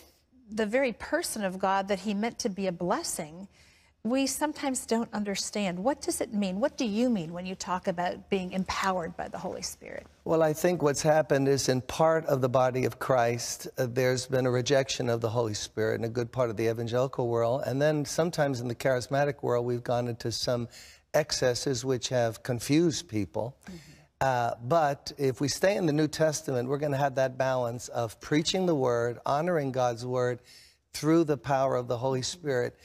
the 0.48 0.66
very 0.66 0.92
person 0.92 1.42
of 1.42 1.58
God 1.58 1.88
that 1.88 1.98
He 1.98 2.14
meant 2.14 2.38
to 2.38 2.48
be 2.48 2.68
a 2.68 2.72
blessing 2.72 3.48
we 4.10 4.26
sometimes 4.26 4.86
don't 4.86 5.12
understand. 5.12 5.78
What 5.78 6.00
does 6.00 6.20
it 6.20 6.32
mean? 6.32 6.60
What 6.60 6.76
do 6.76 6.84
you 6.84 7.10
mean 7.10 7.32
when 7.32 7.46
you 7.46 7.54
talk 7.54 7.88
about 7.88 8.30
being 8.30 8.52
empowered 8.52 9.16
by 9.16 9.28
the 9.28 9.38
Holy 9.38 9.62
Spirit? 9.62 10.06
Well, 10.24 10.42
I 10.42 10.52
think 10.52 10.82
what's 10.82 11.02
happened 11.02 11.48
is 11.48 11.68
in 11.68 11.80
part 11.80 12.24
of 12.26 12.40
the 12.40 12.48
body 12.48 12.84
of 12.84 12.98
Christ, 12.98 13.68
uh, 13.78 13.86
there's 13.88 14.26
been 14.26 14.46
a 14.46 14.50
rejection 14.50 15.08
of 15.08 15.20
the 15.20 15.30
Holy 15.30 15.54
Spirit 15.54 16.00
in 16.00 16.04
a 16.04 16.08
good 16.08 16.30
part 16.30 16.50
of 16.50 16.56
the 16.56 16.68
evangelical 16.68 17.28
world. 17.28 17.62
And 17.66 17.80
then 17.80 18.04
sometimes 18.04 18.60
in 18.60 18.68
the 18.68 18.74
charismatic 18.74 19.42
world, 19.42 19.66
we've 19.66 19.84
gone 19.84 20.08
into 20.08 20.30
some 20.30 20.68
excesses 21.14 21.84
which 21.84 22.08
have 22.08 22.42
confused 22.42 23.08
people. 23.08 23.56
Mm-hmm. 23.66 23.78
Uh, 24.20 24.52
but 24.64 25.12
if 25.18 25.40
we 25.40 25.48
stay 25.48 25.76
in 25.76 25.84
the 25.84 25.92
New 25.92 26.08
Testament, 26.08 26.68
we're 26.68 26.78
going 26.78 26.92
to 26.92 26.98
have 26.98 27.16
that 27.16 27.36
balance 27.36 27.88
of 27.88 28.18
preaching 28.20 28.66
the 28.66 28.74
word, 28.74 29.18
honoring 29.26 29.72
God's 29.72 30.06
word 30.06 30.40
through 30.92 31.24
the 31.24 31.36
power 31.36 31.76
of 31.76 31.88
the 31.88 31.98
Holy 31.98 32.22
Spirit. 32.22 32.76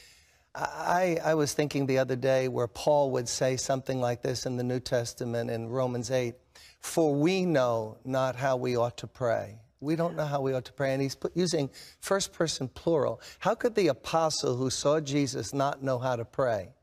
I, 0.54 1.18
I, 1.24 1.34
was 1.36 1.54
thinking 1.54 1.86
the 1.86 2.00
other 2.00 2.16
day 2.16 2.48
where 2.48 2.68
Paul 2.68 3.12
would 3.12 3.30
say 3.30 3.56
something 3.56 4.02
like 4.02 4.22
this 4.22 4.46
in 4.46 4.58
the 4.58 4.64
New 4.64 4.80
Testament 4.82 5.50
in 5.50 5.70
Romans 5.70 6.12
8 6.12 6.36
For 6.80 7.16
we 7.16 7.46
know 7.46 7.98
not 8.04 8.36
how 8.36 8.58
we 8.58 8.76
ought 8.76 8.98
to 8.98 9.08
pray. 9.08 9.60
We 9.80 9.96
don't 9.96 10.16
know 10.16 10.26
how 10.26 10.42
we 10.42 10.54
ought 10.54 10.66
to 10.66 10.74
pray. 10.74 10.94
And 10.94 11.02
he's 11.02 11.16
put, 11.16 11.36
using 11.36 11.70
first 12.02 12.34
person 12.34 12.68
plural. 12.68 13.22
How 13.40 13.56
could 13.56 13.76
the 13.76 13.88
apostle 13.88 14.56
who 14.56 14.70
saw 14.70 15.00
Jesus 15.00 15.54
not 15.54 15.82
know 15.82 15.98
how 15.98 16.18
to 16.18 16.26
pray? 16.26 16.74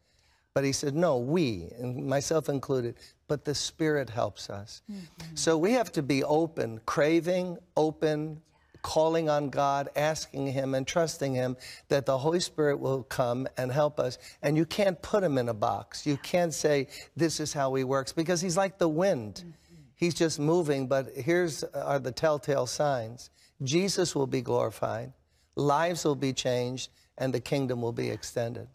But 0.55 0.65
he 0.65 0.73
said, 0.73 0.95
No, 0.95 1.19
we, 1.19 1.71
and 1.79 2.07
myself 2.07 2.49
included, 2.49 2.97
but 3.29 3.45
the 3.45 3.55
Spirit 3.55 4.09
helps 4.09 4.49
us. 4.49 4.83
Mm-hmm. 4.91 5.37
So 5.37 5.59
we 5.59 5.73
have 5.73 5.93
to 5.93 6.03
be 6.03 6.25
open, 6.25 6.81
craving, 6.87 7.59
open, 7.77 8.41
calling 8.83 9.29
on 9.29 9.51
God, 9.51 9.89
asking 9.97 10.49
Him, 10.49 10.75
and 10.75 10.87
trusting 10.87 11.35
Him 11.35 11.57
that 11.89 12.07
the 12.07 12.19
Holy 12.19 12.41
Spirit 12.41 12.81
will 12.81 13.03
come 13.03 13.47
and 13.57 13.73
help 13.73 13.99
us. 13.99 14.19
And 14.43 14.57
you 14.57 14.65
can't 14.65 15.01
put 15.03 15.23
Him 15.23 15.39
in 15.39 15.49
a 15.49 15.55
box. 15.55 16.07
You 16.07 16.17
can't 16.17 16.55
say, 16.55 16.89
this 17.17 17.41
is 17.41 17.53
how 17.53 17.75
He 17.75 17.85
works, 17.85 18.13
because 18.13 18.41
He's 18.41 18.57
like 18.57 18.79
the 18.79 18.89
wind. 18.89 19.55
He's 19.95 20.15
just 20.15 20.39
moving, 20.39 20.87
but 20.87 21.09
here's 21.17 21.65
uh, 21.65 21.69
are 21.85 21.99
the 21.99 22.13
telltale 22.13 22.67
signs. 22.67 23.31
Jesus 23.63 24.15
will 24.15 24.29
be 24.29 24.43
glorified, 24.43 25.13
lives 25.57 26.05
will 26.05 26.15
be 26.15 26.33
changed, 26.33 26.91
and 27.17 27.35
the 27.35 27.41
kingdom 27.41 27.83
will 27.83 27.93
be 27.93 28.11
extended. 28.11 28.69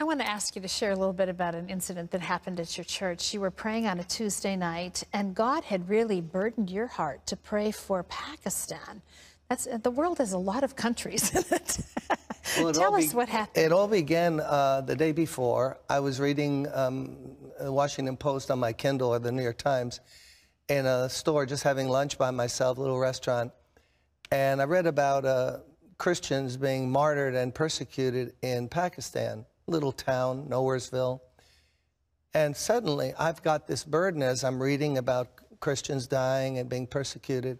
I 0.00 0.04
want 0.04 0.20
to 0.20 0.28
ask 0.28 0.54
you 0.54 0.62
to 0.62 0.68
share 0.68 0.92
a 0.92 0.96
little 0.96 1.12
bit 1.12 1.28
about 1.28 1.56
an 1.56 1.68
incident 1.68 2.12
that 2.12 2.20
happened 2.20 2.60
at 2.60 2.78
your 2.78 2.84
church. 2.84 3.34
You 3.34 3.40
were 3.40 3.50
praying 3.50 3.88
on 3.88 3.98
a 3.98 4.04
Tuesday 4.04 4.54
night, 4.54 5.02
and 5.12 5.34
God 5.34 5.64
had 5.64 5.88
really 5.88 6.20
burdened 6.20 6.70
your 6.70 6.86
heart 6.86 7.26
to 7.26 7.36
pray 7.36 7.72
for 7.72 8.04
Pakistan. 8.04 9.02
That's, 9.48 9.66
the 9.82 9.90
world 9.90 10.18
has 10.18 10.32
a 10.32 10.38
lot 10.38 10.62
of 10.62 10.76
countries 10.76 11.34
in 11.34 11.42
it. 11.50 11.78
Well, 12.58 12.68
it 12.68 12.74
Tell 12.74 12.94
us 12.94 13.12
what 13.12 13.28
happened. 13.28 13.64
It 13.64 13.72
all 13.72 13.88
began 13.88 14.38
uh, 14.38 14.82
the 14.82 14.94
day 14.94 15.10
before. 15.10 15.78
I 15.90 15.98
was 15.98 16.20
reading 16.20 16.68
um, 16.72 17.16
the 17.60 17.72
Washington 17.72 18.16
Post 18.16 18.52
on 18.52 18.60
my 18.60 18.72
Kindle 18.72 19.08
or 19.08 19.18
the 19.18 19.32
New 19.32 19.42
York 19.42 19.58
Times 19.58 19.98
in 20.68 20.86
a 20.86 21.08
store, 21.08 21.44
just 21.44 21.64
having 21.64 21.88
lunch 21.88 22.16
by 22.16 22.30
myself, 22.30 22.78
a 22.78 22.80
little 22.80 23.00
restaurant. 23.00 23.50
And 24.30 24.62
I 24.62 24.64
read 24.64 24.86
about 24.86 25.24
uh, 25.24 25.58
Christians 25.98 26.56
being 26.56 26.88
martyred 26.88 27.34
and 27.34 27.52
persecuted 27.52 28.34
in 28.42 28.68
Pakistan 28.68 29.44
little 29.68 29.92
town, 29.92 30.46
Nowheresville. 30.48 31.20
And 32.34 32.56
suddenly 32.56 33.12
I've 33.18 33.42
got 33.42 33.66
this 33.66 33.84
burden 33.84 34.22
as 34.22 34.44
I'm 34.44 34.62
reading 34.62 34.98
about 34.98 35.28
Christians 35.60 36.06
dying 36.06 36.58
and 36.58 36.68
being 36.68 36.86
persecuted. 36.86 37.58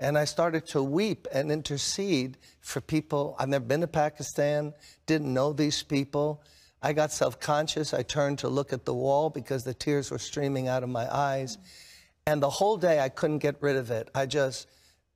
And 0.00 0.16
I 0.16 0.24
started 0.24 0.66
to 0.68 0.82
weep 0.82 1.26
and 1.32 1.50
intercede 1.50 2.38
for 2.60 2.80
people. 2.80 3.34
I've 3.38 3.48
never 3.48 3.64
been 3.64 3.80
to 3.80 3.88
Pakistan, 3.88 4.72
didn't 5.06 5.32
know 5.32 5.52
these 5.52 5.82
people. 5.82 6.42
I 6.80 6.92
got 6.92 7.10
self 7.10 7.40
conscious. 7.40 7.92
I 7.92 8.02
turned 8.02 8.38
to 8.40 8.48
look 8.48 8.72
at 8.72 8.84
the 8.84 8.94
wall 8.94 9.30
because 9.30 9.64
the 9.64 9.74
tears 9.74 10.10
were 10.10 10.18
streaming 10.18 10.68
out 10.68 10.84
of 10.84 10.88
my 10.88 11.12
eyes. 11.12 11.58
And 12.26 12.42
the 12.42 12.50
whole 12.50 12.76
day 12.76 13.00
I 13.00 13.08
couldn't 13.08 13.38
get 13.38 13.56
rid 13.60 13.76
of 13.76 13.90
it. 13.90 14.08
I 14.14 14.26
just, 14.26 14.68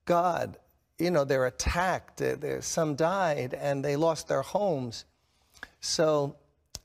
God, 0.04 0.56
you 0.98 1.10
know, 1.10 1.24
they're 1.24 1.46
attacked. 1.46 2.16
They're, 2.18 2.62
some 2.62 2.96
died 2.96 3.54
and 3.54 3.84
they 3.84 3.96
lost 3.96 4.28
their 4.28 4.42
homes. 4.42 5.04
So 5.82 6.36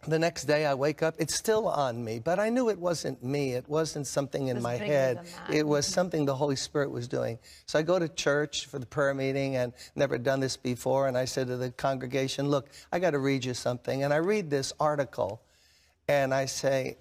the 0.07 0.17
next 0.17 0.45
day 0.45 0.65
I 0.65 0.73
wake 0.73 1.03
up, 1.03 1.15
it's 1.19 1.35
still 1.35 1.67
on 1.67 2.03
me, 2.03 2.19
but 2.19 2.39
I 2.39 2.49
knew 2.49 2.69
it 2.69 2.79
wasn't 2.79 3.23
me. 3.23 3.53
It 3.53 3.69
wasn't 3.69 4.07
something 4.07 4.47
in 4.47 4.61
my 4.61 4.75
head. 4.75 5.27
It 5.51 5.67
was 5.67 5.85
mm-hmm. 5.85 5.93
something 5.93 6.25
the 6.25 6.35
Holy 6.35 6.55
Spirit 6.55 6.89
was 6.89 7.07
doing. 7.07 7.37
So 7.67 7.77
I 7.77 7.83
go 7.83 7.99
to 7.99 8.09
church 8.09 8.65
for 8.65 8.79
the 8.79 8.85
prayer 8.87 9.13
meeting 9.13 9.55
and 9.55 9.71
never 9.95 10.17
done 10.17 10.39
this 10.39 10.57
before. 10.57 11.07
And 11.07 11.15
I 11.17 11.25
said 11.25 11.47
to 11.47 11.57
the 11.57 11.69
congregation, 11.69 12.49
Look, 12.49 12.69
I 12.91 12.97
got 12.99 13.11
to 13.11 13.19
read 13.19 13.45
you 13.45 13.53
something. 13.53 14.03
And 14.03 14.11
I 14.11 14.17
read 14.17 14.49
this 14.49 14.73
article 14.79 15.41
and 16.07 16.33
I 16.33 16.45
say, 16.45 16.97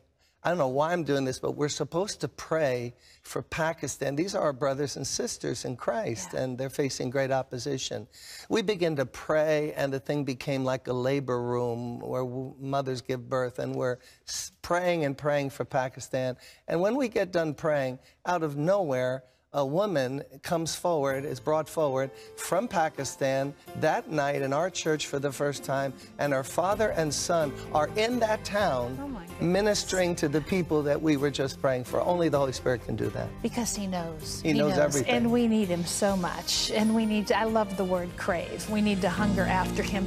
I 0.47 0.51
don't 0.51 0.59
know 0.59 0.69
why 0.69 0.93
I'm 0.93 1.03
doing 1.03 1.25
this, 1.25 1.41
but 1.41 1.57
we're 1.57 1.69
supposed 1.69 2.21
to 2.21 2.29
pray 2.29 2.95
for 3.25 3.43
Pakistan. 3.43 4.15
These 4.15 4.37
are 4.37 4.43
our 4.43 4.53
brothers 4.53 4.95
and 4.95 5.05
sisters 5.05 5.65
in 5.65 5.75
Christ, 5.77 6.29
yeah. 6.33 6.43
and 6.43 6.57
they're 6.57 6.71
facing 6.71 7.11
great 7.11 7.33
opposition. 7.33 8.07
We 8.49 8.63
begin 8.63 8.95
to 8.95 9.07
pray, 9.07 9.73
and 9.73 9.93
the 9.93 9.99
thing 9.99 10.23
became 10.23 10.63
like 10.63 10.87
a 10.87 10.93
labor 10.93 11.43
room 11.43 11.99
where 11.99 12.25
mothers 12.61 13.01
give 13.01 13.29
birth, 13.29 13.59
and 13.59 13.75
we're 13.75 13.99
praying 14.63 15.05
and 15.05 15.19
praying 15.19 15.51
for 15.51 15.65
Pakistan. 15.65 16.37
And 16.69 16.81
when 16.81 16.95
we 16.95 17.09
get 17.09 17.33
done 17.33 17.53
praying, 17.53 17.99
out 18.25 18.45
of 18.45 18.57
nowhere, 18.57 19.25
a 19.57 19.65
woman 19.65 20.23
comes 20.43 20.77
forward, 20.77 21.25
is 21.25 21.41
brought 21.41 21.69
forward 21.69 22.11
from 22.37 22.69
Pakistan 22.69 23.55
that 23.81 24.11
night 24.11 24.43
in 24.43 24.53
our 24.53 24.69
church 24.69 25.07
for 25.07 25.19
the 25.19 25.33
first 25.33 25.65
time, 25.65 25.95
and 26.19 26.33
her 26.33 26.45
father 26.45 26.91
and 26.91 27.13
son 27.13 27.53
are 27.73 27.89
in 27.97 28.21
that 28.21 28.45
town 28.45 28.97
oh 29.01 29.45
ministering 29.45 30.15
to 30.17 30.29
the 30.29 30.43
people 30.43 30.83
that 30.83 31.01
we 31.01 31.17
were 31.17 31.31
just 31.31 31.61
praying 31.61 31.85
for. 31.85 32.01
Only 32.03 32.29
the 32.29 32.39
Holy 32.39 32.53
Spirit 32.53 32.85
can 32.85 32.97
do 32.97 33.09
that. 33.11 33.29
Because 33.43 33.75
He 33.75 33.87
knows. 33.87 34.41
He, 34.43 34.53
he 34.53 34.59
knows, 34.59 34.73
knows, 34.73 34.79
everything. 34.79 35.15
And 35.15 35.33
we 35.33 35.49
need 35.49 35.69
Him 35.69 35.85
so 35.85 36.17
much. 36.17 36.71
And 36.71 36.95
we 36.95 37.07
need 37.07 37.27
to, 37.29 37.39
I 37.39 37.45
love 37.45 37.77
the 37.79 37.85
word 37.85 38.15
crave. 38.17 38.69
We 38.69 38.83
need 38.83 39.01
to 39.03 39.11
hunger 39.11 39.43
after 39.43 39.83
Him. 39.83 40.07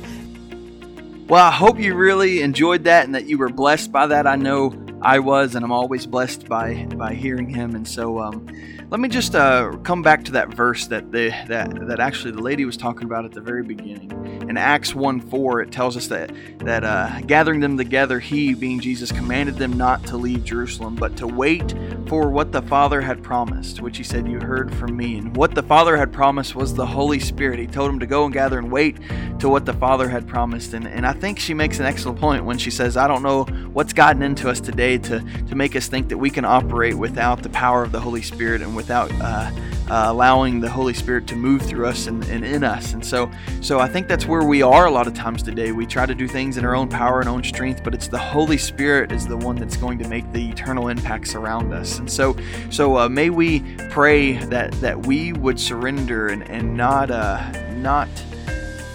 Well, 1.27 1.45
I 1.45 1.51
hope 1.51 1.79
you 1.79 1.95
really 1.95 2.41
enjoyed 2.41 2.83
that 2.85 3.05
and 3.05 3.15
that 3.15 3.25
you 3.25 3.37
were 3.37 3.49
blessed 3.49 3.91
by 3.91 4.07
that. 4.07 4.25
I 4.25 4.35
know 4.35 4.73
I 5.01 5.19
was, 5.19 5.55
and 5.55 5.63
I'm 5.63 5.71
always 5.71 6.05
blessed 6.05 6.47
by 6.47 6.85
by 6.95 7.13
hearing 7.13 7.49
him. 7.49 7.75
And 7.75 7.87
so, 7.87 8.19
um, 8.19 8.47
let 8.89 8.99
me 8.99 9.07
just 9.07 9.35
uh, 9.35 9.77
come 9.83 10.01
back 10.01 10.25
to 10.25 10.31
that 10.33 10.49
verse 10.49 10.87
that 10.87 11.11
the 11.11 11.29
that 11.47 11.87
that 11.87 11.99
actually 11.99 12.31
the 12.31 12.41
lady 12.41 12.65
was 12.65 12.75
talking 12.75 13.05
about 13.05 13.23
at 13.23 13.31
the 13.31 13.41
very 13.41 13.63
beginning. 13.63 14.11
In 14.49 14.57
Acts 14.57 14.95
1 14.95 15.21
4, 15.21 15.61
it 15.61 15.71
tells 15.71 15.95
us 15.95 16.07
that 16.07 16.31
that 16.59 16.83
uh, 16.83 17.21
gathering 17.21 17.59
them 17.59 17.77
together, 17.77 18.19
he, 18.19 18.53
being 18.53 18.79
Jesus, 18.79 19.11
commanded 19.11 19.55
them 19.55 19.77
not 19.77 20.05
to 20.07 20.17
leave 20.17 20.43
Jerusalem, 20.43 20.95
but 20.95 21.15
to 21.17 21.27
wait 21.27 21.73
for 22.09 22.31
what 22.31 22.51
the 22.51 22.63
Father 22.63 23.01
had 23.01 23.21
promised, 23.21 23.81
which 23.81 23.95
he 23.95 24.03
said, 24.03 24.27
You 24.27 24.39
heard 24.39 24.73
from 24.73 24.97
me. 24.97 25.19
And 25.19 25.37
what 25.37 25.53
the 25.53 25.61
Father 25.61 25.95
had 25.95 26.11
promised 26.11 26.55
was 26.55 26.73
the 26.73 26.85
Holy 26.85 27.19
Spirit. 27.19 27.59
He 27.59 27.67
told 27.67 27.91
him 27.91 27.99
to 27.99 28.07
go 28.07 28.25
and 28.25 28.33
gather 28.33 28.57
and 28.57 28.71
wait 28.71 28.97
to 29.37 29.47
what 29.47 29.67
the 29.67 29.73
Father 29.73 30.09
had 30.09 30.27
promised. 30.27 30.73
And, 30.73 30.87
and 30.87 31.05
I 31.05 31.13
think 31.13 31.37
she 31.37 31.53
makes 31.53 31.79
an 31.79 31.85
excellent 31.85 32.19
point 32.19 32.45
when 32.45 32.57
she 32.57 32.71
says, 32.71 32.97
I 32.97 33.07
don't 33.07 33.21
know 33.21 33.43
what's 33.73 33.93
gotten 33.93 34.23
into 34.23 34.49
us 34.49 34.59
today 34.59 34.97
to, 34.97 35.19
to 35.19 35.55
make 35.55 35.75
us 35.75 35.87
think 35.87 36.09
that 36.09 36.17
we 36.17 36.31
can 36.31 36.45
operate 36.45 36.95
without 36.95 37.43
the 37.43 37.49
power 37.49 37.83
of 37.83 37.91
the 37.91 37.99
Holy 37.99 38.23
Spirit 38.23 38.63
and 38.63 38.75
without 38.75 39.11
uh, 39.21 39.51
uh, 39.89 40.05
allowing 40.07 40.59
the 40.59 40.69
Holy 40.69 40.93
Spirit 40.93 41.27
to 41.27 41.35
move 41.35 41.61
through 41.61 41.87
us 41.87 42.07
and, 42.07 42.23
and, 42.25 42.45
in 42.45 42.63
us. 42.63 42.93
And 42.93 43.05
so, 43.05 43.29
so 43.61 43.79
I 43.79 43.87
think 43.87 44.07
that's 44.07 44.25
where 44.25 44.43
we 44.43 44.61
are 44.61 44.85
a 44.85 44.91
lot 44.91 45.07
of 45.07 45.13
times 45.13 45.41
today. 45.41 45.71
We 45.71 45.85
try 45.85 46.05
to 46.05 46.15
do 46.15 46.27
things 46.27 46.57
in 46.57 46.65
our 46.65 46.75
own 46.75 46.87
power 46.89 47.19
and 47.19 47.29
own 47.29 47.43
strength, 47.43 47.83
but 47.83 47.93
it's 47.93 48.07
the 48.07 48.17
Holy 48.17 48.57
Spirit 48.57 49.11
is 49.11 49.27
the 49.27 49.37
one 49.37 49.55
that's 49.55 49.77
going 49.77 49.97
to 49.99 50.07
make 50.07 50.31
the 50.31 50.49
eternal 50.49 50.89
impacts 50.89 51.35
around 51.35 51.73
us. 51.73 51.99
And 51.99 52.09
so, 52.09 52.35
so 52.69 52.97
uh, 52.97 53.09
may 53.09 53.29
we 53.29 53.61
pray 53.89 54.37
that 54.45 54.71
that 54.73 55.05
we 55.05 55.33
would 55.33 55.59
surrender 55.59 56.27
and, 56.27 56.43
and 56.49 56.75
not 56.75 57.11
uh, 57.11 57.51
not 57.75 58.07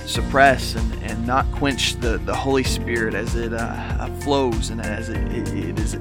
suppress 0.07 0.75
and, 0.75 1.03
and 1.03 1.27
not 1.27 1.51
quench 1.53 1.95
the, 1.97 2.19
the 2.19 2.35
Holy 2.35 2.65
Spirit 2.65 3.15
as 3.15 3.35
it 3.35 3.53
uh, 3.53 4.07
flows 4.21 4.71
and 4.71 4.81
as 4.81 5.09
it, 5.09 5.17
it, 5.33 5.49
it 5.55 5.79
is 5.79 5.95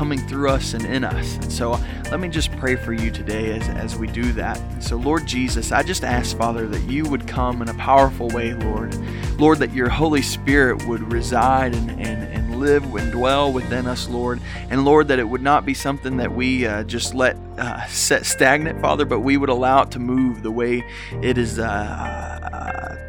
coming 0.00 0.26
through 0.28 0.48
us 0.48 0.72
and 0.72 0.86
in 0.86 1.04
us. 1.04 1.36
And 1.36 1.52
so 1.52 1.72
let 2.10 2.20
me 2.20 2.28
just 2.30 2.50
pray 2.52 2.74
for 2.74 2.94
you 2.94 3.10
today 3.10 3.52
as, 3.52 3.68
as 3.68 3.98
we 3.98 4.06
do 4.06 4.32
that. 4.32 4.58
So, 4.82 4.96
Lord 4.96 5.26
Jesus, 5.26 5.72
I 5.72 5.82
just 5.82 6.04
ask, 6.04 6.34
Father, 6.38 6.66
that 6.68 6.80
you 6.90 7.04
would 7.10 7.28
come 7.28 7.60
in 7.60 7.68
a 7.68 7.74
powerful 7.74 8.28
way, 8.28 8.54
Lord. 8.54 8.94
Lord, 9.38 9.58
that 9.58 9.74
your 9.74 9.90
Holy 9.90 10.22
Spirit 10.22 10.86
would 10.86 11.12
reside 11.12 11.74
and, 11.74 11.90
and, 11.90 12.22
and 12.32 12.58
live 12.60 12.82
and 12.94 13.12
dwell 13.12 13.52
within 13.52 13.86
us, 13.86 14.08
Lord. 14.08 14.40
And 14.70 14.86
Lord, 14.86 15.08
that 15.08 15.18
it 15.18 15.28
would 15.28 15.42
not 15.42 15.66
be 15.66 15.74
something 15.74 16.16
that 16.16 16.32
we 16.32 16.66
uh, 16.66 16.84
just 16.84 17.14
let 17.14 17.36
uh, 17.58 17.84
set 17.88 18.24
stagnant, 18.24 18.80
Father, 18.80 19.04
but 19.04 19.20
we 19.20 19.36
would 19.36 19.50
allow 19.50 19.82
it 19.82 19.90
to 19.90 19.98
move 19.98 20.42
the 20.42 20.50
way 20.50 20.82
it 21.20 21.36
is. 21.36 21.58
Uh, 21.58 22.39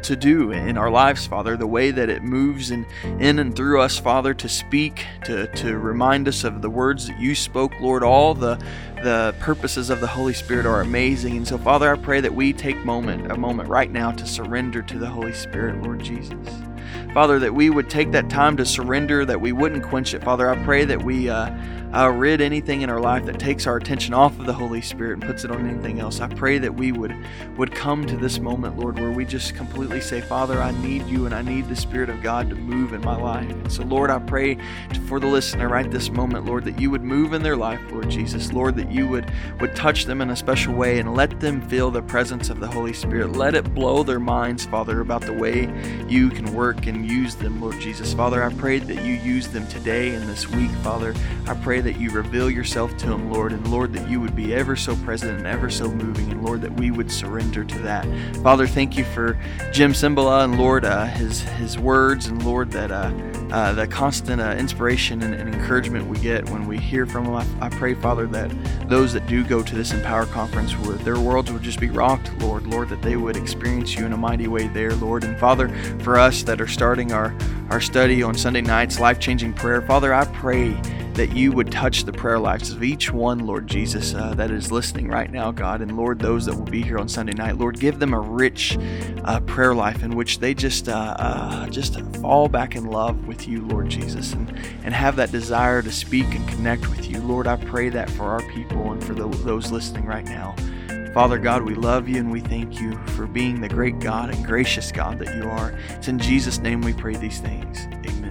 to 0.04 0.16
do 0.16 0.50
in 0.50 0.76
our 0.76 0.90
lives, 0.90 1.26
Father, 1.26 1.56
the 1.56 1.66
way 1.66 1.90
that 1.90 2.08
it 2.08 2.22
moves 2.22 2.70
in, 2.70 2.86
in 3.18 3.38
and 3.38 3.54
through 3.54 3.80
us, 3.80 3.98
Father, 3.98 4.34
to 4.34 4.48
speak, 4.48 5.04
to, 5.24 5.46
to 5.48 5.78
remind 5.78 6.28
us 6.28 6.44
of 6.44 6.62
the 6.62 6.70
words 6.70 7.06
that 7.06 7.18
you 7.18 7.34
spoke, 7.34 7.72
Lord. 7.80 8.02
All 8.02 8.34
the 8.34 8.62
the 9.02 9.34
purposes 9.40 9.90
of 9.90 10.00
the 10.00 10.06
Holy 10.06 10.32
Spirit 10.32 10.64
are 10.64 10.80
amazing. 10.80 11.36
And 11.36 11.46
so, 11.46 11.58
Father, 11.58 11.92
I 11.92 11.96
pray 11.96 12.20
that 12.20 12.32
we 12.32 12.52
take 12.52 12.76
moment, 12.84 13.32
a 13.32 13.36
moment 13.36 13.68
right 13.68 13.90
now 13.90 14.12
to 14.12 14.26
surrender 14.26 14.80
to 14.82 14.98
the 14.98 15.08
Holy 15.08 15.32
Spirit, 15.32 15.82
Lord 15.82 16.02
Jesus. 16.04 16.71
Father, 17.14 17.38
that 17.38 17.54
we 17.54 17.68
would 17.68 17.90
take 17.90 18.10
that 18.12 18.30
time 18.30 18.56
to 18.56 18.64
surrender, 18.64 19.24
that 19.26 19.40
we 19.40 19.52
wouldn't 19.52 19.82
quench 19.82 20.14
it. 20.14 20.24
Father, 20.24 20.48
I 20.48 20.62
pray 20.64 20.86
that 20.86 21.02
we 21.02 21.28
uh, 21.28 21.50
uh, 21.94 22.08
rid 22.08 22.40
anything 22.40 22.82
in 22.82 22.88
our 22.88 23.00
life 23.00 23.26
that 23.26 23.38
takes 23.38 23.66
our 23.66 23.76
attention 23.76 24.14
off 24.14 24.38
of 24.38 24.46
the 24.46 24.52
Holy 24.52 24.80
Spirit 24.80 25.14
and 25.14 25.22
puts 25.22 25.44
it 25.44 25.50
on 25.50 25.68
anything 25.68 26.00
else. 26.00 26.20
I 26.20 26.28
pray 26.28 26.58
that 26.58 26.74
we 26.74 26.90
would 26.92 27.14
would 27.56 27.74
come 27.74 28.06
to 28.06 28.16
this 28.16 28.38
moment, 28.38 28.78
Lord, 28.78 28.98
where 28.98 29.10
we 29.10 29.26
just 29.26 29.54
completely 29.54 30.00
say, 30.00 30.22
Father, 30.22 30.62
I 30.62 30.70
need 30.80 31.06
you 31.06 31.26
and 31.26 31.34
I 31.34 31.42
need 31.42 31.68
the 31.68 31.76
Spirit 31.76 32.08
of 32.08 32.22
God 32.22 32.48
to 32.48 32.56
move 32.56 32.94
in 32.94 33.02
my 33.02 33.16
life. 33.16 33.50
And 33.50 33.70
so, 33.70 33.82
Lord, 33.82 34.10
I 34.10 34.18
pray 34.18 34.56
for 35.06 35.20
the 35.20 35.26
listener 35.26 35.68
right 35.68 35.90
this 35.90 36.08
moment, 36.10 36.46
Lord, 36.46 36.64
that 36.64 36.80
you 36.80 36.90
would 36.90 37.02
move 37.02 37.34
in 37.34 37.42
their 37.42 37.56
life, 37.56 37.80
Lord 37.90 38.08
Jesus, 38.08 38.52
Lord, 38.52 38.76
that 38.76 38.90
you 38.90 39.06
would 39.08 39.30
would 39.60 39.76
touch 39.76 40.06
them 40.06 40.22
in 40.22 40.30
a 40.30 40.36
special 40.36 40.74
way 40.74 40.98
and 40.98 41.14
let 41.14 41.40
them 41.40 41.60
feel 41.68 41.90
the 41.90 42.02
presence 42.02 42.48
of 42.48 42.58
the 42.58 42.68
Holy 42.68 42.94
Spirit. 42.94 43.32
Let 43.32 43.54
it 43.54 43.74
blow 43.74 44.02
their 44.02 44.20
minds, 44.20 44.64
Father, 44.64 45.00
about 45.00 45.22
the 45.22 45.34
way 45.34 45.70
you 46.08 46.30
can 46.30 46.54
work 46.54 46.86
and 46.86 47.01
use 47.04 47.34
them, 47.34 47.60
Lord 47.60 47.80
Jesus. 47.80 48.12
Father, 48.12 48.42
I 48.42 48.52
pray 48.52 48.78
that 48.78 49.04
you 49.04 49.14
use 49.14 49.48
them 49.48 49.66
today 49.68 50.14
and 50.14 50.28
this 50.28 50.48
week, 50.48 50.70
Father. 50.82 51.14
I 51.46 51.54
pray 51.54 51.80
that 51.80 51.98
you 51.98 52.10
reveal 52.10 52.50
yourself 52.50 52.96
to 52.98 53.06
them, 53.06 53.30
Lord, 53.32 53.52
and 53.52 53.66
Lord, 53.70 53.92
that 53.92 54.08
you 54.08 54.20
would 54.20 54.36
be 54.36 54.54
ever 54.54 54.76
so 54.76 54.96
present 54.96 55.38
and 55.38 55.46
ever 55.46 55.70
so 55.70 55.90
moving, 55.90 56.30
and 56.30 56.44
Lord, 56.44 56.60
that 56.62 56.72
we 56.72 56.90
would 56.90 57.10
surrender 57.10 57.64
to 57.64 57.78
that. 57.80 58.06
Father, 58.42 58.66
thank 58.66 58.96
you 58.96 59.04
for 59.04 59.38
Jim 59.72 59.92
Cymbala 59.92 60.44
and 60.44 60.58
Lord, 60.58 60.84
uh, 60.84 61.06
his 61.06 61.42
his 61.42 61.78
words, 61.78 62.26
and 62.26 62.44
Lord, 62.44 62.70
that 62.72 62.90
uh, 62.90 63.10
uh, 63.52 63.72
the 63.74 63.86
constant 63.86 64.40
uh, 64.40 64.56
inspiration 64.58 65.22
and, 65.22 65.34
and, 65.34 65.54
encouragement 65.54 66.06
we 66.06 66.18
get 66.20 66.48
when 66.48 66.66
we 66.66 66.78
hear 66.78 67.04
from 67.04 67.26
him. 67.26 67.34
I, 67.34 67.66
I, 67.66 67.68
pray, 67.68 67.92
Father, 67.92 68.26
that 68.28 68.50
those 68.88 69.12
that 69.12 69.26
do 69.26 69.44
go 69.44 69.62
to 69.62 69.74
this 69.74 69.92
Empower 69.92 70.24
conference, 70.24 70.74
would, 70.78 71.00
their 71.00 71.20
worlds 71.20 71.52
would 71.52 71.62
just 71.62 71.78
be 71.78 71.90
rocked, 71.90 72.32
Lord, 72.40 72.66
Lord, 72.66 72.88
that 72.88 73.02
they 73.02 73.16
would 73.16 73.36
experience 73.36 73.94
you 73.94 74.06
in 74.06 74.14
a 74.14 74.16
mighty 74.16 74.48
way 74.48 74.68
there, 74.68 74.94
Lord, 74.94 75.22
and 75.24 75.38
Father, 75.38 75.68
for 75.98 76.18
us 76.18 76.42
that 76.44 76.60
are 76.62 76.66
starting 76.66 77.12
our 77.12 77.36
our 77.70 77.80
study 77.80 78.22
on 78.22 78.34
Sunday 78.34 78.60
nights, 78.60 79.00
life 79.00 79.18
changing 79.18 79.54
prayer, 79.54 79.80
Father, 79.80 80.12
I 80.12 80.26
pray 80.26 80.78
that 81.14 81.36
you 81.36 81.52
would 81.52 81.70
touch 81.70 82.04
the 82.04 82.12
prayer 82.12 82.38
lives 82.38 82.70
of 82.70 82.82
each 82.82 83.12
one, 83.12 83.46
Lord 83.46 83.66
Jesus, 83.66 84.14
uh, 84.14 84.34
that 84.34 84.50
is 84.50 84.72
listening 84.72 85.08
right 85.08 85.30
now, 85.30 85.50
God. 85.50 85.82
And 85.82 85.96
Lord, 85.96 86.18
those 86.18 86.46
that 86.46 86.54
will 86.54 86.64
be 86.64 86.82
here 86.82 86.98
on 86.98 87.08
Sunday 87.08 87.34
night, 87.34 87.58
Lord, 87.58 87.78
give 87.78 87.98
them 87.98 88.14
a 88.14 88.20
rich 88.20 88.78
uh, 89.24 89.40
prayer 89.40 89.74
life 89.74 90.02
in 90.02 90.16
which 90.16 90.38
they 90.38 90.54
just 90.54 90.88
uh, 90.88 91.16
uh 91.18 91.68
just 91.68 92.00
fall 92.16 92.48
back 92.48 92.76
in 92.76 92.86
love 92.86 93.26
with 93.26 93.46
you, 93.46 93.66
Lord 93.66 93.88
Jesus, 93.88 94.32
and, 94.32 94.48
and 94.84 94.94
have 94.94 95.16
that 95.16 95.30
desire 95.30 95.82
to 95.82 95.92
speak 95.92 96.26
and 96.34 96.48
connect 96.48 96.88
with 96.88 97.10
you. 97.10 97.20
Lord, 97.20 97.46
I 97.46 97.56
pray 97.56 97.88
that 97.90 98.10
for 98.10 98.24
our 98.24 98.42
people 98.50 98.92
and 98.92 99.02
for 99.02 99.14
the, 99.14 99.28
those 99.28 99.70
listening 99.70 100.06
right 100.06 100.24
now. 100.24 100.54
Father 101.12 101.38
God, 101.38 101.62
we 101.62 101.74
love 101.74 102.08
you 102.08 102.16
and 102.16 102.32
we 102.32 102.40
thank 102.40 102.80
you 102.80 102.96
for 103.08 103.26
being 103.26 103.60
the 103.60 103.68
great 103.68 103.98
God 104.00 104.34
and 104.34 104.46
gracious 104.46 104.90
God 104.90 105.18
that 105.18 105.36
you 105.36 105.44
are. 105.44 105.78
It's 105.90 106.08
in 106.08 106.18
Jesus' 106.18 106.58
name 106.58 106.80
we 106.80 106.94
pray 106.94 107.14
these 107.16 107.38
things. 107.38 107.86
Amen. 108.06 108.21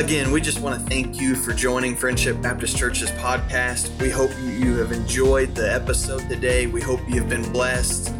Again, 0.00 0.32
we 0.32 0.40
just 0.40 0.60
want 0.60 0.80
to 0.80 0.84
thank 0.90 1.20
you 1.20 1.36
for 1.36 1.52
joining 1.52 1.94
Friendship 1.94 2.42
Baptist 2.42 2.76
Church's 2.76 3.12
podcast. 3.12 3.96
We 4.02 4.10
hope 4.10 4.32
you 4.40 4.76
have 4.78 4.90
enjoyed 4.90 5.54
the 5.54 5.72
episode 5.72 6.28
today. 6.28 6.66
We 6.66 6.80
hope 6.80 6.98
you 7.08 7.20
have 7.20 7.28
been 7.28 7.48
blessed. 7.52 8.12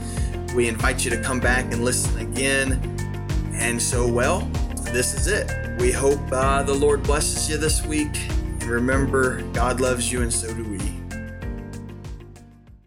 We 0.54 0.68
invite 0.68 1.04
you 1.04 1.10
to 1.10 1.20
come 1.20 1.40
back 1.40 1.64
and 1.72 1.84
listen 1.84 2.16
again. 2.20 2.80
And 3.54 3.82
so, 3.82 4.06
well, 4.06 4.48
this 4.92 5.14
is 5.14 5.26
it. 5.26 5.50
We 5.80 5.90
hope 5.90 6.20
uh, 6.30 6.62
the 6.62 6.72
Lord 6.72 7.02
blesses 7.02 7.50
you 7.50 7.56
this 7.56 7.84
week. 7.84 8.16
And 8.30 8.66
remember, 8.66 9.42
God 9.52 9.80
loves 9.80 10.12
you, 10.12 10.22
and 10.22 10.32
so 10.32 10.53